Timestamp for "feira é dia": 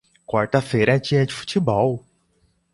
0.63-1.23